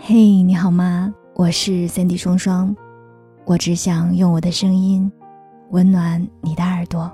[0.00, 1.12] 嘿，你好吗？
[1.34, 2.74] 我是 Cindy 双双，
[3.44, 5.10] 我只想用我的声音
[5.70, 7.10] 温暖你的耳朵。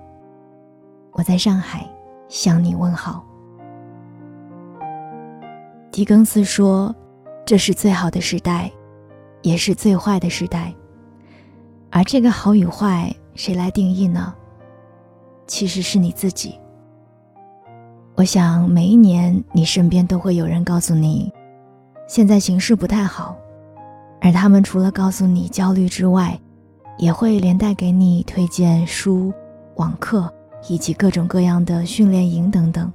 [1.12, 1.88] 我在上海
[2.28, 3.24] 向你问好。
[5.90, 6.94] 狄更斯说
[7.46, 8.70] ：“这是最好的时代，
[9.40, 10.72] 也是最坏的时代。”
[11.90, 14.32] 而这个好与坏，谁来定义呢？
[15.46, 16.60] 其实是你自己。
[18.14, 21.32] 我想，每一年你身边都会有人告诉你。
[22.06, 23.36] 现在形势不太好，
[24.20, 26.38] 而他们除了告诉你焦虑之外，
[26.98, 29.32] 也会连带给你推荐书、
[29.76, 30.32] 网课
[30.68, 32.92] 以及各种各样的训练营等等。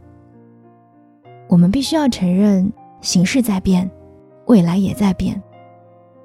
[1.47, 3.89] 我们必须要承认，形势在变，
[4.45, 5.41] 未来也在变。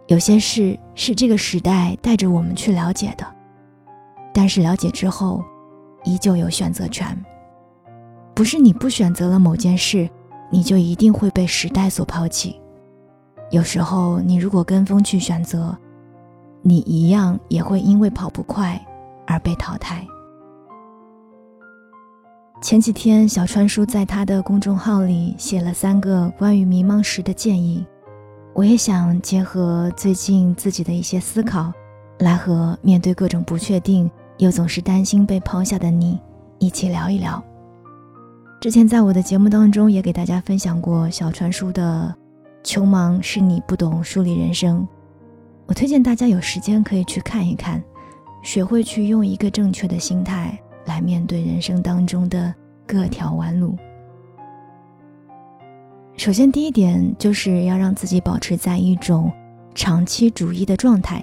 [0.06, 3.26] 有些事是这个时代带着我们去了解的，
[4.34, 5.42] 但是了解之后，
[6.04, 7.18] 依旧有选择权。
[8.34, 10.08] 不是你不选择了某件事，
[10.50, 12.60] 你就一定会被时代所抛弃。
[13.54, 15.78] 有时候，你如果跟风去选择，
[16.60, 18.84] 你一样也会因为跑不快
[19.28, 20.04] 而被淘汰。
[22.60, 27.86] 前几天，小川叔在他的公众号里写了三个关于迷茫时的建议，
[28.54, 31.72] 我也想结合最近自己的一些思考，
[32.18, 36.18] 来和面对各种不确定又总是担心被抛下的你
[36.58, 37.40] 一起聊一聊。
[38.60, 42.12] 之前在我的节目当中也给大家分享过小川叔的。
[42.64, 44.88] 穷忙是你不懂梳理人生，
[45.66, 47.80] 我推荐大家有时间可以去看一看，
[48.42, 52.52] 学会去用一个正确的心态来面对人生当中的
[52.86, 53.76] 各条弯路。
[56.16, 59.30] 首先，第一点就是要让自己保持在一种
[59.74, 61.22] 长期主义的状态，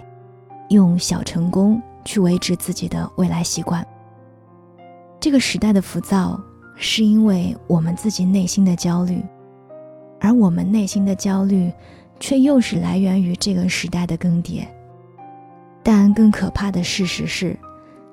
[0.70, 3.86] 用小成功去维持自己的未来习惯。
[5.20, 6.40] 这个时代的浮躁，
[6.76, 9.24] 是因为我们自己内心的焦虑。
[10.22, 11.74] 而我们内心的焦虑，
[12.20, 14.66] 却又是来源于这个时代的更迭。
[15.84, 17.58] 但更可怕的事实是，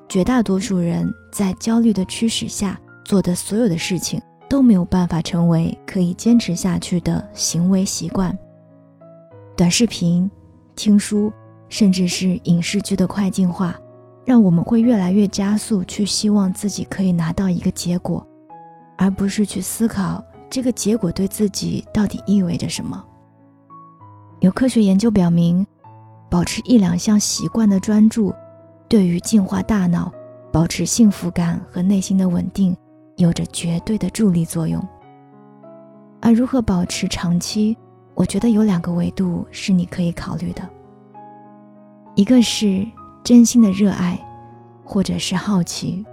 [0.09, 8.37] 绝大多数人在焦虑的驱使下做的所有的事情，都没有办法成为可以坚持下去的行为习惯。
[9.55, 10.31] 短视频、
[10.75, 11.31] 听书，
[11.69, 13.79] 甚至是影视剧的快进化，
[14.25, 18.27] 让我们会越来越加速去希望自己可以拿到一个结果，
[18.97, 20.25] 而不是去思考。
[20.51, 23.05] 这个结果对自己到底意味着什么？
[24.41, 25.67] 有科学研究表明，
[26.31, 28.33] 保持一两项习惯的专注，
[28.89, 30.13] 对于净化大脑、
[30.53, 32.77] 保持幸福感和内心的稳定，
[33.17, 34.83] 有着绝对的助力作用。
[36.21, 37.77] 而如何保持长期，
[38.15, 40.63] 我觉得有两个维度是你可以考虑的：
[42.15, 42.87] 一个是
[43.23, 44.19] 真心的热爱，
[44.83, 46.05] 或者是好奇；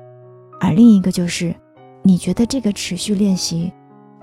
[0.60, 1.56] 而另一个就是
[2.04, 3.72] 你觉得这个持续练习。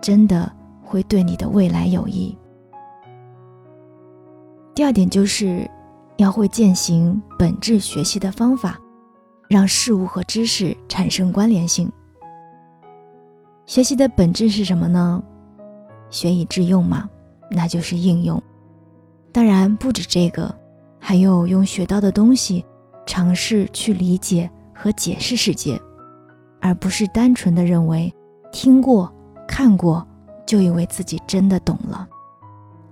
[0.03, 0.53] 真的
[0.83, 2.37] 会对你的未来有益。
[4.75, 5.71] 第二点就是，
[6.17, 8.79] 要会践行本质学习的方法，
[9.49, 11.91] 让事物和知识产生关联性。
[13.65, 15.23] 学习的本质是什么呢？
[16.11, 17.09] 学以致用嘛，
[17.49, 18.43] 那就是应用。
[19.31, 20.53] 当然不止这个，
[20.99, 22.65] 还有用学到的东西，
[23.07, 25.81] 尝试去理解和解释世界，
[26.61, 28.13] 而不是单纯的认为
[28.51, 29.11] 听过。
[29.53, 30.05] 看过，
[30.47, 32.09] 就以为自己真的懂了，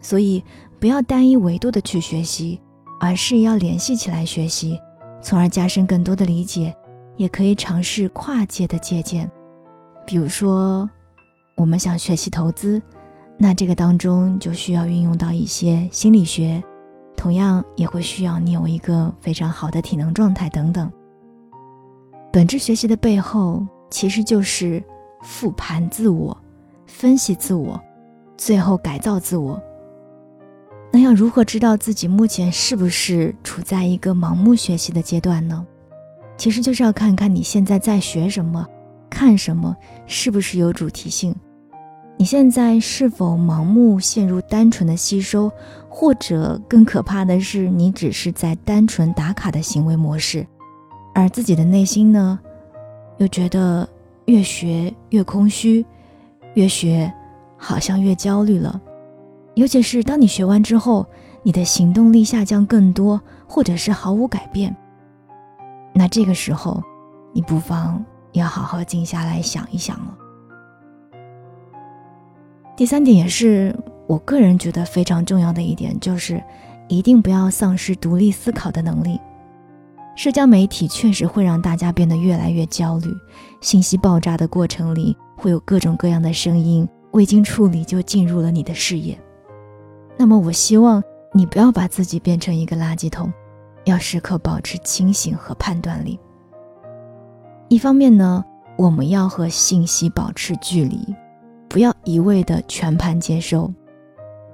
[0.02, 0.44] 所以
[0.78, 2.60] 不要单一维度的去学习，
[3.00, 4.78] 而是要联系起来学习，
[5.22, 6.76] 从而加深更多的理解。
[7.16, 9.30] 也可以尝试跨界的借鉴，
[10.06, 10.88] 比如说，
[11.54, 12.80] 我们想学习投资，
[13.36, 16.62] 那这个当中就需要运用到一些心理学，
[17.16, 20.90] 同样也会需要你有一个非常好的体能状态等等。
[22.32, 24.82] 本质学习的背后，其实就是
[25.22, 26.34] 复盘自我。
[26.90, 27.80] 分析自我，
[28.36, 29.60] 最后改造自我。
[30.92, 35.64] 那要如何知道自己目前是不是处在一个盲目学习的阶段呢？
[36.36, 38.66] 其实就是要看看你现在在学什么，
[39.08, 41.34] 看什么，是不是有主题性。
[42.16, 45.50] 你现在是否盲目陷入单纯的吸收，
[45.88, 50.46] 或者更可怕的是，你只是在单纯打卡的行为模式，
[51.14, 52.38] 而自己的内心呢，
[53.18, 53.88] 又觉得
[54.26, 55.84] 越学越空虚。
[56.54, 57.12] 越学，
[57.56, 58.80] 好像越焦虑了，
[59.54, 61.06] 尤其是当你学完之后，
[61.42, 64.74] 你的行动力下降更多，或者是毫无改变。
[65.92, 66.82] 那这个时候，
[67.32, 70.16] 你不妨要好好静下来想一想了。
[72.76, 73.76] 第三点也是
[74.06, 76.42] 我个人觉得非常重要的一点，就是
[76.88, 79.20] 一定不要丧失独立思考的能力。
[80.16, 83.14] 社交媒体确实会让大家变得越来越焦虑，
[83.60, 85.16] 信息爆炸的过程里。
[85.40, 89.18] 会有各种各样的声音，未经处理就进入了你的视野。
[90.18, 91.02] 那么我希望
[91.32, 93.32] 你不要把自己变成一个垃圾桶，
[93.84, 96.20] 要时刻保持清醒和判断力。
[97.68, 98.44] 一方面呢，
[98.76, 101.14] 我们要和信息保持距离，
[101.70, 103.72] 不要一味的全盘接收；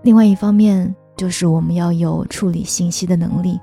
[0.02, 3.58] 另外一方面，就是我们要有处理信息的能力。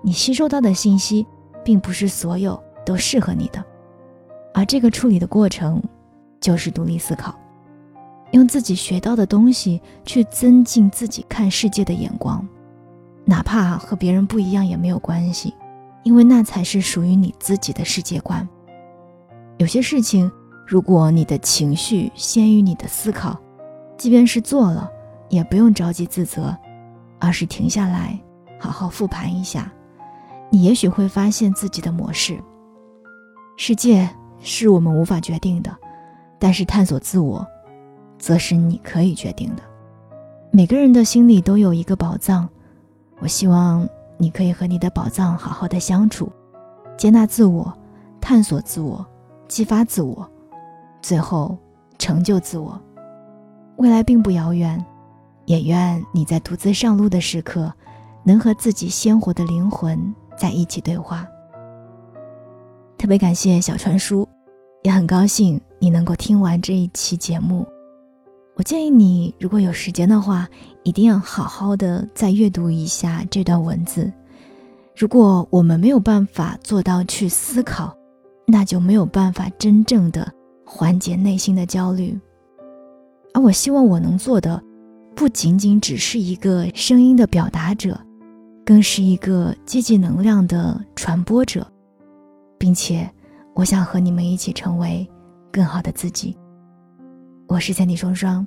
[0.00, 1.26] 你吸收到的信息，
[1.62, 3.62] 并不是所有都适合你的，
[4.54, 5.82] 而这个处理的过程，
[6.44, 7.34] 就是独立思考。
[8.32, 12.46] 用自己学到的东西去增进自己看世界的眼光，
[13.24, 15.54] 哪怕和别人不一样也没有关系，
[16.02, 18.46] 因为那才是属于你自己的世界观。
[19.56, 20.30] 有些事情，
[20.66, 23.40] 如果你的情绪先于你的思考，
[23.96, 24.90] 即便是做了，
[25.30, 26.54] 也不用着急自责，
[27.18, 28.20] 而是停下来，
[28.60, 29.72] 好好复盘一下，
[30.50, 32.38] 你也许会发现自己的模式。
[33.56, 34.06] 世界
[34.40, 35.74] 是我们无法决定的，
[36.44, 37.42] 但是探索自我。
[38.18, 39.62] 则是你可以决定的。
[40.50, 42.48] 每个人的心里都有一个宝藏，
[43.18, 43.86] 我希望
[44.16, 46.32] 你可以和你的宝藏好好的相处，
[46.96, 47.70] 接纳自我，
[48.20, 49.04] 探索自我，
[49.46, 50.26] 激发自我，
[51.02, 51.58] 最后
[51.98, 52.80] 成就自我。
[53.76, 54.82] 未来并不遥远，
[55.44, 57.70] 也愿你在独自上路的时刻，
[58.22, 61.26] 能和自己鲜活的灵魂在一起对话。
[62.96, 64.26] 特别感谢小川叔，
[64.82, 67.66] 也很高兴你能够听完这一期节目。
[68.56, 70.48] 我建议你，如果有时间的话，
[70.82, 74.10] 一定要好好的再阅读一下这段文字。
[74.96, 77.94] 如果我们没有办法做到去思考，
[78.46, 80.26] 那就没有办法真正的
[80.64, 82.18] 缓解内心的焦虑。
[83.34, 84.62] 而我希望我能做的，
[85.14, 88.00] 不仅仅只是一个声音的表达者，
[88.64, 91.66] 更是一个积极能量的传播者，
[92.56, 93.06] 并且，
[93.52, 95.06] 我想和你们一起成为
[95.54, 96.36] 更好的自己。
[97.46, 98.44] 我是三弟双双，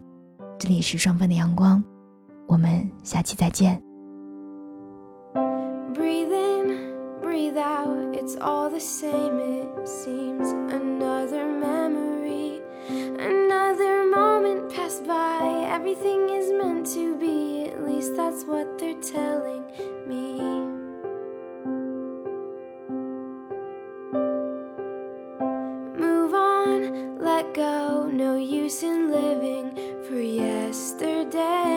[0.60, 1.82] 这里是双份的阳光，
[2.48, 3.82] 我们下期再见。
[8.14, 10.52] It's all the same, it seems.
[10.70, 12.60] Another memory,
[12.90, 15.66] another moment passed by.
[15.72, 19.64] Everything is meant to be, at least that's what they're telling.
[27.58, 29.76] go, no use in living
[30.08, 31.77] for yesterday.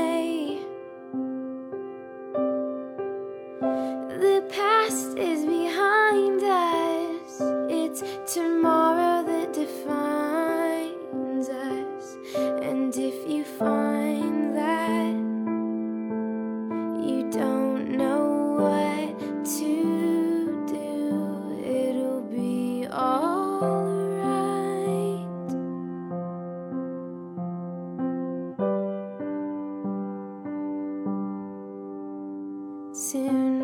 [32.92, 33.59] soon.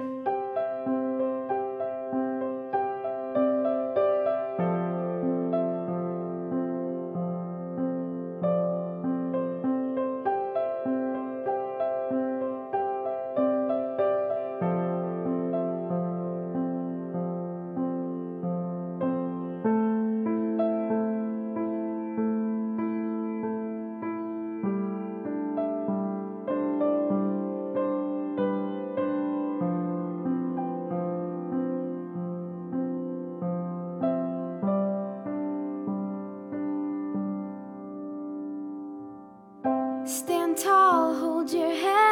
[40.57, 42.06] tall, hold your head.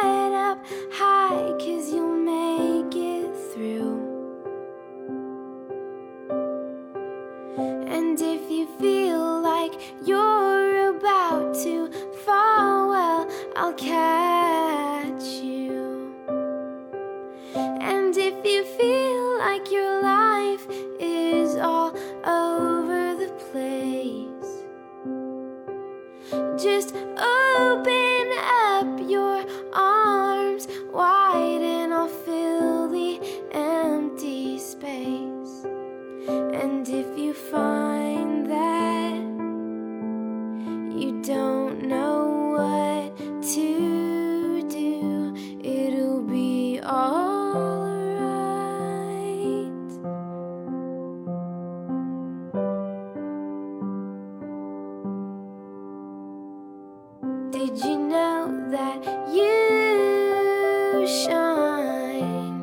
[57.65, 59.03] Did you know that
[59.33, 62.61] you shine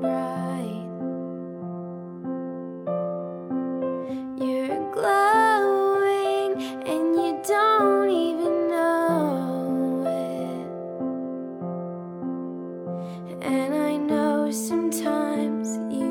[0.00, 0.86] bright?
[4.38, 6.52] You're glowing
[6.86, 10.04] and you don't even know
[13.32, 13.44] it.
[13.44, 16.03] And I know sometimes you.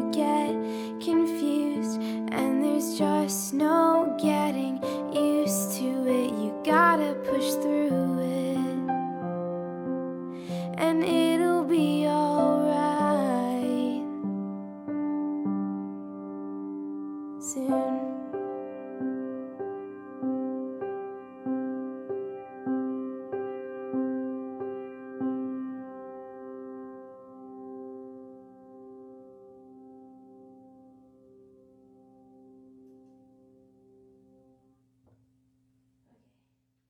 [17.44, 18.13] soon.